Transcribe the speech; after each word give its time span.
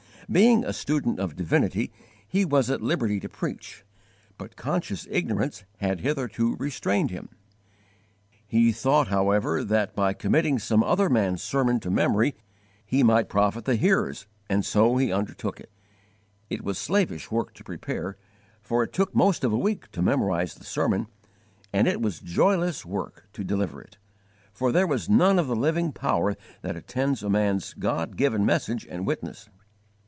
Being 0.31 0.63
a 0.63 0.71
student 0.71 1.19
of 1.19 1.35
divinity 1.35 1.91
he 2.25 2.45
was 2.45 2.69
at 2.69 2.79
liberty 2.81 3.19
to 3.19 3.27
preach, 3.27 3.83
but 4.37 4.55
conscious 4.55 5.05
ignorance 5.11 5.65
had 5.79 5.99
hitherto 5.99 6.55
restrained 6.57 7.11
him. 7.11 7.27
He 8.47 8.71
thought, 8.71 9.09
however, 9.09 9.61
that 9.61 9.93
by 9.93 10.13
committing 10.13 10.57
some 10.57 10.83
other 10.83 11.09
man's 11.09 11.43
sermon 11.43 11.81
to 11.81 11.91
memory 11.91 12.33
he 12.85 13.03
might 13.03 13.27
profit 13.27 13.65
the 13.65 13.75
hearers, 13.75 14.25
and 14.49 14.63
so 14.65 14.95
he 14.95 15.11
undertook 15.11 15.59
it. 15.59 15.69
It 16.49 16.63
was 16.63 16.77
slavish 16.77 17.29
work 17.29 17.53
to 17.55 17.63
prepare, 17.65 18.15
for 18.61 18.83
it 18.83 18.93
took 18.93 19.13
most 19.13 19.43
of 19.43 19.51
a 19.51 19.57
week 19.57 19.91
to 19.91 20.01
memorize 20.01 20.55
the 20.55 20.63
sermon, 20.63 21.07
and 21.73 21.89
it 21.89 22.01
was 22.01 22.21
joyless 22.21 22.85
work 22.85 23.27
to 23.33 23.43
deliver 23.43 23.81
it, 23.81 23.97
for 24.53 24.71
there 24.71 24.87
was 24.87 25.09
none 25.09 25.37
of 25.37 25.47
the 25.47 25.57
living 25.57 25.91
power 25.91 26.37
that 26.61 26.77
attends 26.77 27.21
a 27.21 27.29
man's 27.29 27.73
God 27.73 28.15
given 28.15 28.45
message 28.45 28.87
and 28.89 29.05
witness. 29.05 29.49